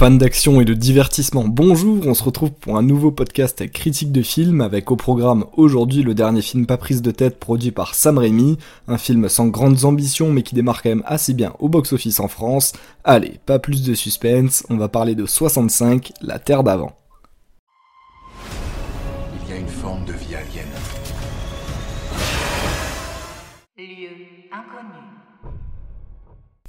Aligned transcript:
Fans 0.00 0.10
d'action 0.12 0.62
et 0.62 0.64
de 0.64 0.72
divertissement, 0.72 1.44
bonjour, 1.46 2.06
on 2.06 2.14
se 2.14 2.24
retrouve 2.24 2.52
pour 2.52 2.78
un 2.78 2.82
nouveau 2.82 3.10
podcast 3.10 3.70
critique 3.70 4.12
de 4.12 4.22
film 4.22 4.62
avec 4.62 4.90
au 4.90 4.96
programme 4.96 5.44
aujourd'hui 5.58 6.02
le 6.02 6.14
dernier 6.14 6.40
film 6.40 6.64
pas 6.64 6.78
prise 6.78 7.02
de 7.02 7.10
tête 7.10 7.38
produit 7.38 7.70
par 7.70 7.94
Sam 7.94 8.16
Raimi, 8.16 8.56
un 8.88 8.96
film 8.96 9.28
sans 9.28 9.48
grandes 9.48 9.84
ambitions 9.84 10.32
mais 10.32 10.42
qui 10.42 10.54
démarre 10.54 10.82
quand 10.82 10.88
même 10.88 11.02
assez 11.04 11.34
bien 11.34 11.52
au 11.58 11.68
box-office 11.68 12.18
en 12.18 12.28
France. 12.28 12.72
Allez, 13.04 13.40
pas 13.44 13.58
plus 13.58 13.82
de 13.82 13.92
suspense, 13.92 14.64
on 14.70 14.78
va 14.78 14.88
parler 14.88 15.14
de 15.14 15.26
65, 15.26 16.12
La 16.22 16.38
Terre 16.38 16.64
d'avant. 16.64 16.96
Il 19.44 19.50
y 19.50 19.52
a 19.52 19.60
une 19.60 19.68
forme 19.68 20.06
de 20.06 20.14
vie 20.14 20.34
alien. 20.34 20.64
Lieu 23.76 24.08
inconnu. 24.50 25.10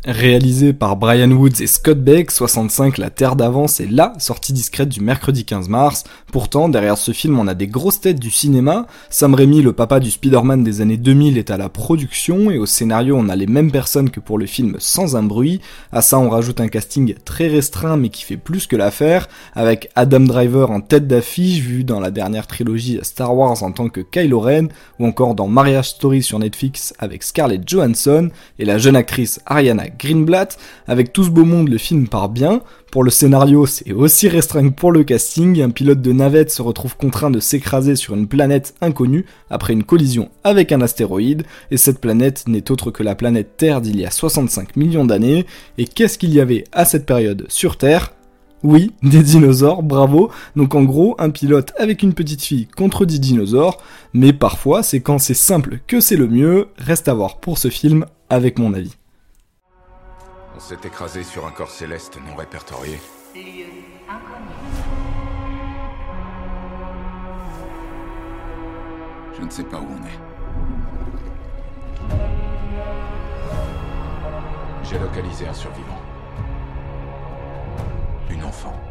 Réalisé 0.04 0.74
par 0.74 0.96
Brian 0.96 1.30
Woods 1.30 1.62
et 1.62 1.68
Scott 1.68 2.00
Beck, 2.00 2.32
65 2.32 2.98
La 2.98 3.12
Terre 3.12 3.36
d'avant, 3.36 3.68
c'est 3.68 3.86
la 3.86 4.14
sortie 4.18 4.52
discrète 4.52 4.90
du 4.90 5.00
mercredi 5.00 5.46
15 5.46 5.70
mars. 5.70 6.06
Pourtant, 6.32 6.70
derrière 6.70 6.98
ce 6.98 7.12
film, 7.12 7.38
on 7.38 7.46
a 7.46 7.54
des 7.54 7.68
grosses 7.68 8.02
têtes 8.02 8.20
du 8.20 8.32
cinéma. 8.32 8.88
Sam 9.12 9.36
Raimi, 9.36 9.62
le 9.62 9.74
papa 9.74 10.00
du 10.00 10.10
Spider-Man 10.10 10.64
des 10.64 10.82
années 10.82 10.98
2000, 10.98 11.38
est 11.38 11.52
à 11.52 11.58
la 11.58 11.70
production, 11.70 12.50
et 12.50 12.58
au 12.58 12.66
scénario, 12.66 13.16
on 13.16 13.30
a 13.30 13.36
les 13.36 13.46
mêmes 13.46 13.72
personnes 13.72 14.10
que 14.10 14.20
pour 14.20 14.40
le 14.40 14.48
film 14.48 14.78
Sans 14.80 15.16
un 15.16 15.22
bruit. 15.22 15.62
À 15.92 16.02
ça, 16.02 16.18
on 16.18 16.32
rajoute 16.32 16.62
un 16.62 16.68
casting 16.68 17.14
très 17.24 17.48
restreint, 17.48 17.96
mais 17.96 18.10
qui 18.10 18.24
fait 18.24 18.38
plus 18.38 18.66
que 18.66 18.76
l'affaire, 18.76 19.30
avec 19.54 19.92
Adam 19.94 20.22
Driver 20.22 20.72
en 20.72 20.82
tête 20.82 21.06
d'affiche, 21.06 21.60
vu 21.60 21.84
dans 21.84 22.00
la 22.00 22.10
dernière 22.10 22.48
trilogie 22.48 22.98
Star 23.04 23.38
Wars 23.38 23.62
en 23.62 23.72
tant 23.72 23.88
que 23.88 24.02
Kylo 24.02 24.40
Ren, 24.40 24.70
ou 24.98 25.06
encore 25.06 25.36
dans 25.36 25.48
Marriage 25.48 25.90
Story 25.90 26.24
sur 26.24 26.40
Netflix 26.40 26.96
avec 26.98 27.22
Scarlett 27.22 27.70
Johansson, 27.70 28.32
et 28.58 28.66
la 28.66 28.80
jeune 28.80 28.96
actrice 28.96 29.42
Ariana 29.46 29.91
Greenblatt. 29.98 30.58
Avec 30.88 31.14
tout 31.14 31.24
ce 31.24 31.30
beau 31.30 31.46
monde, 31.46 31.70
le 31.70 31.78
film 31.78 32.08
part 32.08 32.30
bien. 32.30 32.62
Pour 32.92 33.04
le 33.04 33.10
scénario, 33.10 33.66
c'est 33.66 33.92
aussi 33.94 34.28
restreint 34.28 34.70
que 34.70 34.74
pour 34.74 34.92
le 34.92 35.04
casting. 35.04 35.62
Un 35.62 35.70
pilote 35.70 36.02
de 36.02 36.12
navette 36.12 36.52
se 36.52 36.62
retrouve 36.62 36.98
contraint 36.98 37.32
de 37.32 37.40
s'écraser 37.40 37.96
sur 37.96 38.14
une 38.16 38.28
planète 38.28 38.76
inconnue 38.82 39.26
après 39.50 39.74
une 39.74 39.84
collision 39.84 40.30
avec 40.44 40.72
un 40.72 40.82
astéroïde. 40.82 41.44
Et 41.72 41.78
cette 41.78 42.02
planète 42.02 42.46
n'est 42.48 42.72
autre 42.72 42.92
que 42.92 43.04
la 43.04 43.16
planète 43.16 43.58
Terre 43.58 43.82
d'il 43.82 44.00
y 44.00 44.06
a 44.06 44.12
65 44.12 44.76
millions 44.76 45.06
d'années. 45.06 45.46
Et 45.78 45.86
qu'est-ce 45.86 46.18
qu'il 46.18 46.34
y 46.34 46.40
avait 46.40 46.66
à 46.72 46.86
cette 46.86 47.06
période 47.06 47.46
sur 47.48 47.78
Terre? 47.78 48.14
Oui, 48.64 48.92
des 49.02 49.24
dinosaures, 49.24 49.82
bravo. 49.82 50.30
Donc 50.56 50.76
en 50.76 50.84
gros, 50.84 51.16
un 51.18 51.32
pilote 51.32 51.74
avec 51.78 52.04
une 52.04 52.14
petite 52.14 52.44
fille 52.44 52.68
contre 52.68 53.06
10 53.06 53.20
dinosaures, 53.20 53.82
mais 54.14 54.34
parfois 54.34 54.84
c'est 54.84 55.00
quand 55.00 55.18
c'est 55.18 55.34
simple 55.34 55.80
que 55.88 56.00
c'est 56.00 56.16
le 56.16 56.28
mieux, 56.28 56.68
reste 56.78 57.08
à 57.08 57.14
voir 57.14 57.40
pour 57.40 57.58
ce 57.58 57.70
film 57.70 58.06
avec 58.30 58.60
mon 58.60 58.74
avis. 58.74 59.01
On 60.56 60.60
s'est 60.60 60.80
écrasé 60.84 61.24
sur 61.24 61.46
un 61.48 61.52
corps 61.52 61.72
céleste 61.72 62.20
non 62.26 62.36
répertorié. 62.36 63.00
Lieu 63.34 63.66
inconnu. 64.10 64.52
Je 69.38 69.42
ne 69.44 69.50
sais 69.50 69.64
pas 69.64 69.78
où 69.78 69.88
on 69.88 70.06
est. 70.06 70.20
J'ai 74.84 75.00
localisé 75.00 75.48
un 75.48 75.54
survivant. 75.54 76.02
Une 78.30 78.44
enfant. 78.44 78.91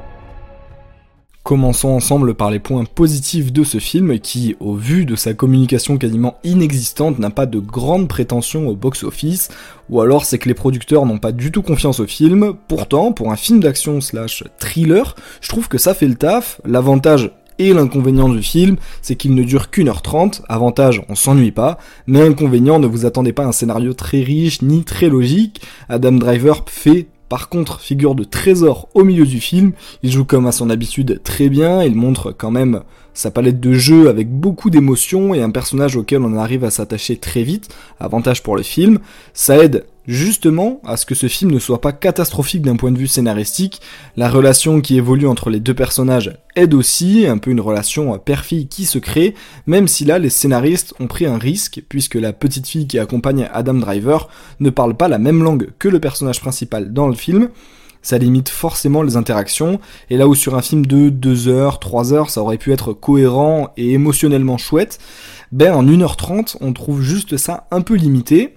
Commençons 1.51 1.89
ensemble 1.89 2.35
par 2.35 2.53
les 2.53 2.61
points 2.61 2.85
positifs 2.85 3.53
de 3.53 3.65
ce 3.65 3.79
film 3.79 4.21
qui, 4.21 4.55
au 4.61 4.77
vu 4.77 5.05
de 5.05 5.17
sa 5.17 5.35
communication 5.35 5.99
quasiment 5.99 6.39
inexistante, 6.45 7.19
n'a 7.19 7.31
pas 7.31 7.47
de 7.47 7.59
grandes 7.59 8.07
prétentions 8.07 8.69
au 8.69 8.77
box-office, 8.77 9.49
ou 9.89 10.01
alors 10.01 10.25
c'est 10.25 10.39
que 10.39 10.47
les 10.47 10.55
producteurs 10.55 11.07
n'ont 11.07 11.19
pas 11.19 11.33
du 11.33 11.51
tout 11.51 11.63
confiance 11.63 11.99
au 11.99 12.07
film. 12.07 12.55
Pourtant, 12.69 13.11
pour 13.11 13.33
un 13.33 13.37
film 13.37 13.59
d'action 13.59 14.01
slash 14.01 14.45
thriller, 14.61 15.17
je 15.41 15.49
trouve 15.49 15.67
que 15.67 15.77
ça 15.77 15.93
fait 15.93 16.07
le 16.07 16.15
taf. 16.15 16.61
L'avantage 16.65 17.33
et 17.59 17.75
l'inconvénient 17.75 18.29
du 18.29 18.45
film, 18.45 18.77
c'est 19.03 19.17
qu'il 19.17 19.35
ne 19.35 19.43
dure 19.43 19.71
qu'une 19.71 19.89
heure 19.89 20.03
trente. 20.03 20.43
Avantage, 20.49 21.03
on 21.09 21.17
s'ennuie 21.17 21.51
pas. 21.51 21.79
Mais 22.07 22.21
inconvénient, 22.21 22.79
ne 22.79 22.87
vous 22.87 23.07
attendez 23.07 23.33
pas 23.33 23.43
à 23.43 23.49
un 23.49 23.53
scénario 23.53 23.93
très 23.93 24.21
riche 24.21 24.63
ni 24.63 24.85
très 24.85 25.09
logique. 25.09 25.63
Adam 25.89 26.13
Driver 26.13 26.65
fait 26.69 27.09
par 27.31 27.49
contre, 27.49 27.81
figure 27.81 28.17
de 28.17 28.25
trésor 28.25 28.89
au 28.93 29.05
milieu 29.05 29.25
du 29.25 29.41
film, 29.41 29.71
il 30.03 30.11
joue 30.11 30.25
comme 30.25 30.49
à 30.49 30.53
son 30.53 30.69
habitude 30.69 31.21
très 31.23 31.49
bien, 31.49 31.85
il 31.85 31.95
montre 31.95 32.33
quand 32.33 32.51
même 32.51 32.83
sa 33.15 33.31
palette 33.31 33.61
de 33.61 33.73
jeux 33.73 34.09
avec 34.09 34.29
beaucoup 34.29 34.69
d'émotions 34.69 35.33
et 35.33 35.41
un 35.41 35.51
personnage 35.51 35.95
auquel 35.95 36.23
on 36.23 36.37
arrive 36.37 36.65
à 36.65 36.71
s'attacher 36.71 37.17
très 37.17 37.45
vite, 37.45 37.69
avantage 38.01 38.43
pour 38.43 38.57
le 38.57 38.65
film, 38.65 38.99
ça 39.33 39.63
aide 39.63 39.87
justement 40.07 40.81
à 40.85 40.97
ce 40.97 41.07
que 41.07 41.15
ce 41.15 41.29
film 41.29 41.51
ne 41.51 41.59
soit 41.59 41.81
pas 41.81 41.93
catastrophique 41.93 42.63
d'un 42.63 42.77
point 42.77 42.91
de 42.91 42.99
vue 42.99 43.07
scénaristique, 43.07 43.81
la 44.17 44.29
relation 44.29 44.81
qui 44.81 44.97
évolue 44.97 45.27
entre 45.27 45.51
les 45.51 45.61
deux 45.61 45.75
personnages 45.75 46.37
aide 46.57 46.75
aussi, 46.75 47.27
un 47.27 47.39
peu 47.39 47.51
une 47.51 47.61
relation 47.61 48.19
père-fille 48.19 48.69
qui 48.69 48.87
se 48.87 48.99
crée, 48.99 49.35
même 49.67 49.89
si 49.89 50.05
là 50.05 50.19
les 50.19 50.31
scénaristes 50.31 50.95
ont 51.01 51.07
pris 51.07 51.27
un 51.27 51.39
risque, 51.39 51.83
puisque 51.89 52.17
la 52.17 52.33
petite 52.33 52.67
fille 52.67 52.87
qui 52.87 52.99
accompagne 52.99 53.49
Adam 53.53 53.75
Driver 53.75 54.29
ne 54.59 54.71
parle 54.71 54.97
pas 54.97 55.09
la 55.09 55.19
même 55.19 55.43
langue 55.43 55.71
que 55.79 55.89
le 55.89 56.01
personnage 56.01 56.41
principal 56.41 56.93
dans 56.93 57.09
le 57.09 57.15
film, 57.15 57.51
ça 58.03 58.19
limite 58.19 58.49
forcément 58.49 59.03
les 59.03 59.17
interactions, 59.17 59.79
et 60.09 60.17
là 60.17 60.27
où 60.27 60.35
sur 60.35 60.55
un 60.55 60.63
film 60.63 60.87
de 60.87 61.11
2 61.11 61.49
heures, 61.49 61.79
3 61.79 62.15
heures, 62.15 62.31
ça 62.31 62.41
aurait 62.41 62.57
pu 62.57 62.73
être 62.73 62.93
cohérent 62.93 63.73
et 63.77 63.93
émotionnellement 63.93 64.57
chouette, 64.57 64.99
ben 65.53 65.75
en 65.75 65.85
1h30, 65.85 66.57
on 66.61 66.73
trouve 66.73 67.03
juste 67.03 67.37
ça 67.37 67.67
un 67.71 67.83
peu 67.83 67.95
limité. 67.95 68.55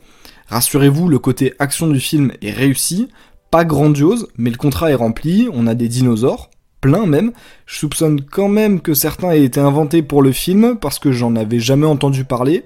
Rassurez-vous, 0.48 1.08
le 1.08 1.20
côté 1.20 1.54
action 1.60 1.88
du 1.88 2.00
film 2.00 2.32
est 2.42 2.52
réussi, 2.52 3.10
pas 3.52 3.66
grandiose, 3.66 4.28
mais 4.38 4.50
le 4.50 4.58
contrat 4.58 4.92
est 4.92 4.96
rempli, 4.96 5.48
on 5.54 5.68
a 5.68 5.76
des 5.76 5.88
dinosaures, 5.88 6.50
plein 6.82 7.06
même. 7.06 7.32
Je 7.66 7.78
soupçonne 7.78 8.22
quand 8.22 8.50
même 8.50 8.82
que 8.82 8.94
certains 8.94 9.32
aient 9.32 9.44
été 9.44 9.60
inventés 9.60 10.02
pour 10.02 10.22
le 10.22 10.32
film, 10.32 10.78
parce 10.80 11.00
que 11.00 11.12
j'en 11.12 11.36
avais 11.36 11.60
jamais 11.60 11.86
entendu 11.86 12.26
parler, 12.26 12.66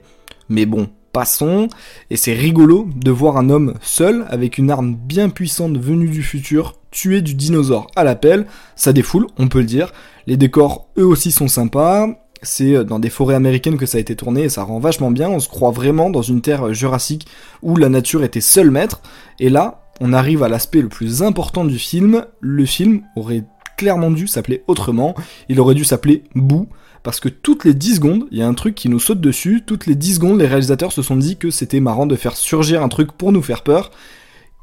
mais 0.50 0.66
bon, 0.66 0.90
passons, 1.14 1.68
et 2.10 2.16
c'est 2.16 2.34
rigolo 2.34 2.88
de 2.96 3.12
voir 3.12 3.38
un 3.38 3.50
homme 3.50 3.74
seul, 3.82 4.26
avec 4.30 4.58
une 4.58 4.72
arme 4.72 4.96
bien 4.96 5.30
puissante 5.30 5.78
venue 5.78 6.10
du 6.10 6.24
futur, 6.24 6.76
tuer 6.92 7.22
du 7.22 7.34
dinosaure 7.34 7.88
à 7.96 8.04
l'appel, 8.04 8.46
ça 8.76 8.94
défoule, 8.94 9.28
on 9.38 9.48
peut 9.48 9.60
le 9.60 9.66
dire. 9.66 9.92
Les 10.26 10.38
décors, 10.38 10.90
eux 10.98 11.06
aussi, 11.06 11.32
sont 11.32 11.48
sympas, 11.48 12.08
c'est 12.42 12.84
dans 12.84 13.00
des 13.00 13.09
forêts 13.09 13.36
américaines 13.36 13.78
que 13.78 13.86
ça 13.86 13.98
a 13.98 14.02
été 14.02 14.16
tourné 14.16 14.44
et 14.44 14.50
ça 14.50 14.64
rend 14.64 14.80
vachement 14.80 15.12
bien. 15.12 15.30
On 15.30 15.40
se 15.40 15.50
croit 15.50 15.72
vraiment 15.72 16.09
dans 16.09 16.22
une 16.22 16.42
terre 16.42 16.74
jurassique 16.74 17.28
où 17.62 17.75
la 17.75 17.90
nature 17.90 18.24
était 18.24 18.42
seul 18.42 18.72
maître. 18.72 19.02
Et 19.40 19.50
là, 19.50 19.84
on 20.00 20.14
arrive 20.14 20.44
à 20.44 20.50
l'aspect 20.50 20.81
le 20.81 20.90
plus 20.90 21.24
important 21.24 21.66
du 21.66 21.80
film. 21.80 22.25
Le 22.40 22.66
film 22.66 23.02
aurait 23.16 23.44
clairement 23.78 24.12
dû 24.12 24.28
s'appeler 24.28 24.64
autrement. 24.68 25.16
Il 25.50 25.59
aurait 25.59 25.75
dû 25.75 25.86
s'appeler 25.86 26.24
Boo. 26.36 26.68
Parce 27.03 27.20
que 27.20 27.30
toutes 27.30 27.64
les 27.64 27.74
10 27.74 27.96
secondes, 27.96 28.28
il 28.31 28.40
y 28.40 28.42
a 28.42 28.48
un 28.48 28.54
truc 28.54 28.75
qui 28.75 28.90
nous 28.90 29.00
saute 29.00 29.22
dessus. 29.22 29.64
Toutes 29.66 29.86
les 29.86 29.96
10 29.96 30.16
secondes, 30.16 30.40
les 30.40 30.48
réalisateurs 30.48 30.92
se 30.92 31.02
sont 31.02 31.16
dit 31.16 31.38
que 31.38 31.52
c'était 31.52 31.80
marrant 31.80 32.06
de 32.06 32.16
faire 32.16 32.36
surgir 32.36 32.84
un 32.84 32.90
truc 32.90 33.12
pour 33.14 33.31
nous 33.31 33.42
faire 33.42 33.64
peur. 33.64 33.92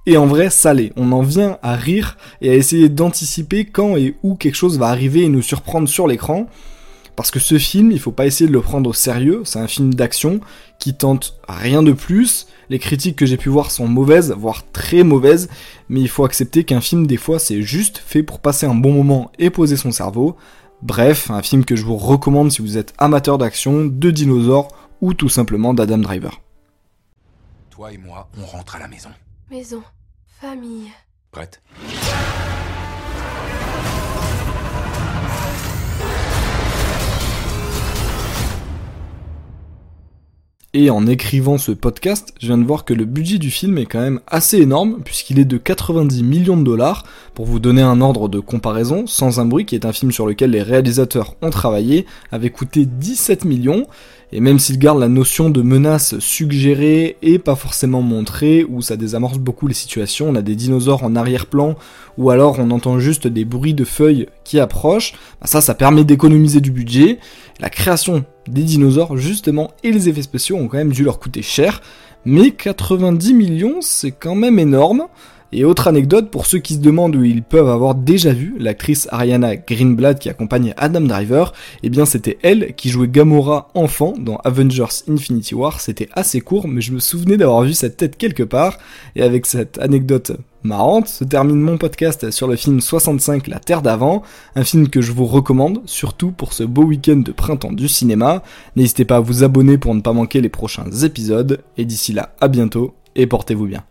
Et 0.06 0.18
en 0.18 0.26
vrai, 0.26 0.50
ça 0.50 0.74
l'est. 0.74 0.92
On 0.96 1.12
en 1.12 1.22
vient 1.22 1.58
à 1.62 1.74
rire 1.74 2.18
et 2.42 2.50
à 2.50 2.54
essayer 2.54 2.90
d'anticiper 2.90 3.64
quand 3.64 3.96
et 3.96 4.16
où 4.22 4.34
quelque 4.34 4.56
chose 4.56 4.78
va 4.78 4.88
arriver 4.88 5.22
et 5.22 5.28
nous 5.28 5.42
surprendre 5.42 5.88
sur 5.88 6.06
l'écran. 6.06 6.46
Parce 7.16 7.30
que 7.30 7.38
ce 7.38 7.58
film, 7.58 7.92
il 7.92 8.00
faut 8.00 8.12
pas 8.12 8.26
essayer 8.26 8.48
de 8.48 8.52
le 8.52 8.60
prendre 8.60 8.90
au 8.90 8.92
sérieux, 8.92 9.42
c'est 9.44 9.60
un 9.60 9.68
film 9.68 9.94
d'action 9.94 10.40
qui 10.78 10.94
tente 10.94 11.38
rien 11.48 11.82
de 11.82 11.92
plus. 11.92 12.46
Les 12.70 12.78
critiques 12.78 13.16
que 13.16 13.26
j'ai 13.26 13.36
pu 13.36 13.48
voir 13.48 13.70
sont 13.70 13.86
mauvaises, 13.86 14.32
voire 14.36 14.64
très 14.72 15.04
mauvaises, 15.04 15.48
mais 15.88 16.00
il 16.00 16.08
faut 16.08 16.24
accepter 16.24 16.64
qu'un 16.64 16.80
film, 16.80 17.06
des 17.06 17.16
fois, 17.16 17.38
c'est 17.38 17.62
juste 17.62 17.98
fait 17.98 18.22
pour 18.22 18.40
passer 18.40 18.66
un 18.66 18.74
bon 18.74 18.92
moment 18.92 19.30
et 19.38 19.50
poser 19.50 19.76
son 19.76 19.92
cerveau. 19.92 20.36
Bref, 20.82 21.30
un 21.30 21.42
film 21.42 21.64
que 21.64 21.76
je 21.76 21.84
vous 21.84 21.96
recommande 21.96 22.50
si 22.50 22.62
vous 22.62 22.76
êtes 22.76 22.94
amateur 22.98 23.38
d'action, 23.38 23.84
de 23.84 24.10
dinosaures 24.10 24.68
ou 25.00 25.14
tout 25.14 25.28
simplement 25.28 25.72
d'Adam 25.72 25.98
Driver. 25.98 26.40
Toi 27.70 27.92
et 27.92 27.98
moi, 27.98 28.28
on 28.40 28.44
rentre 28.44 28.76
à 28.76 28.78
la 28.78 28.88
maison. 28.88 29.10
Maison, 29.50 29.82
famille. 30.40 30.90
Prête? 31.30 31.60
Et 40.76 40.90
en 40.90 41.06
écrivant 41.06 41.56
ce 41.56 41.70
podcast, 41.70 42.34
je 42.40 42.48
viens 42.48 42.58
de 42.58 42.64
voir 42.64 42.84
que 42.84 42.94
le 42.94 43.04
budget 43.04 43.38
du 43.38 43.52
film 43.52 43.78
est 43.78 43.86
quand 43.86 44.00
même 44.00 44.18
assez 44.26 44.58
énorme, 44.58 45.02
puisqu'il 45.04 45.38
est 45.38 45.44
de 45.44 45.56
90 45.56 46.24
millions 46.24 46.56
de 46.56 46.64
dollars. 46.64 47.04
Pour 47.32 47.46
vous 47.46 47.60
donner 47.60 47.82
un 47.82 48.00
ordre 48.00 48.28
de 48.28 48.40
comparaison, 48.40 49.06
Sans 49.06 49.38
un 49.38 49.44
bruit, 49.44 49.66
qui 49.66 49.76
est 49.76 49.86
un 49.86 49.92
film 49.92 50.10
sur 50.10 50.26
lequel 50.26 50.50
les 50.50 50.64
réalisateurs 50.64 51.36
ont 51.42 51.50
travaillé, 51.50 52.06
avait 52.32 52.50
coûté 52.50 52.86
17 52.86 53.44
millions. 53.44 53.86
Et 54.36 54.40
même 54.40 54.58
s'il 54.58 54.80
garde 54.80 54.98
la 54.98 55.06
notion 55.06 55.48
de 55.48 55.62
menace 55.62 56.18
suggérée 56.18 57.16
et 57.22 57.38
pas 57.38 57.54
forcément 57.54 58.02
montrée, 58.02 58.66
où 58.68 58.82
ça 58.82 58.96
désamorce 58.96 59.38
beaucoup 59.38 59.68
les 59.68 59.74
situations, 59.74 60.28
on 60.28 60.34
a 60.34 60.42
des 60.42 60.56
dinosaures 60.56 61.04
en 61.04 61.14
arrière-plan, 61.14 61.76
ou 62.18 62.30
alors 62.30 62.58
on 62.58 62.72
entend 62.72 62.98
juste 62.98 63.28
des 63.28 63.44
bruits 63.44 63.74
de 63.74 63.84
feuilles 63.84 64.26
qui 64.42 64.58
approchent, 64.58 65.12
bah 65.40 65.46
ça, 65.46 65.60
ça 65.60 65.76
permet 65.76 66.02
d'économiser 66.02 66.60
du 66.60 66.72
budget. 66.72 67.20
La 67.60 67.70
création 67.70 68.24
des 68.48 68.64
dinosaures, 68.64 69.16
justement, 69.16 69.70
et 69.84 69.92
les 69.92 70.08
effets 70.08 70.22
spéciaux 70.22 70.56
ont 70.56 70.66
quand 70.66 70.78
même 70.78 70.92
dû 70.92 71.04
leur 71.04 71.20
coûter 71.20 71.42
cher, 71.42 71.80
mais 72.24 72.50
90 72.50 73.34
millions, 73.34 73.76
c'est 73.82 74.10
quand 74.10 74.34
même 74.34 74.58
énorme. 74.58 75.04
Et 75.56 75.64
autre 75.64 75.86
anecdote, 75.86 76.32
pour 76.32 76.46
ceux 76.46 76.58
qui 76.58 76.74
se 76.74 76.80
demandent 76.80 77.14
où 77.14 77.22
ils 77.22 77.44
peuvent 77.44 77.68
avoir 77.68 77.94
déjà 77.94 78.32
vu 78.32 78.56
l'actrice 78.58 79.06
Ariana 79.12 79.54
Greenblatt 79.54 80.18
qui 80.18 80.28
accompagne 80.28 80.74
Adam 80.76 81.02
Driver, 81.02 81.52
eh 81.84 81.90
bien 81.90 82.06
c'était 82.06 82.38
elle 82.42 82.74
qui 82.74 82.88
jouait 82.88 83.06
Gamora 83.06 83.68
enfant 83.74 84.14
dans 84.18 84.34
Avengers 84.38 85.04
Infinity 85.08 85.54
War, 85.54 85.80
c'était 85.80 86.08
assez 86.12 86.40
court, 86.40 86.66
mais 86.66 86.80
je 86.80 86.90
me 86.90 86.98
souvenais 86.98 87.36
d'avoir 87.36 87.62
vu 87.62 87.72
cette 87.72 87.96
tête 87.96 88.16
quelque 88.16 88.42
part, 88.42 88.78
et 89.14 89.22
avec 89.22 89.46
cette 89.46 89.78
anecdote 89.78 90.32
marrante 90.64 91.06
se 91.06 91.22
termine 91.22 91.60
mon 91.60 91.78
podcast 91.78 92.32
sur 92.32 92.48
le 92.48 92.56
film 92.56 92.80
65 92.80 93.46
La 93.46 93.60
Terre 93.60 93.82
d'avant, 93.82 94.22
un 94.56 94.64
film 94.64 94.88
que 94.88 95.02
je 95.02 95.12
vous 95.12 95.26
recommande, 95.26 95.82
surtout 95.84 96.32
pour 96.32 96.52
ce 96.52 96.64
beau 96.64 96.82
week-end 96.82 97.18
de 97.18 97.30
printemps 97.30 97.72
du 97.72 97.86
cinéma. 97.86 98.42
N'hésitez 98.74 99.04
pas 99.04 99.18
à 99.18 99.20
vous 99.20 99.44
abonner 99.44 99.78
pour 99.78 99.94
ne 99.94 100.00
pas 100.00 100.12
manquer 100.12 100.40
les 100.40 100.48
prochains 100.48 100.90
épisodes, 101.04 101.62
et 101.76 101.84
d'ici 101.84 102.12
là, 102.12 102.34
à 102.40 102.48
bientôt, 102.48 102.94
et 103.14 103.28
portez-vous 103.28 103.66
bien. 103.66 103.84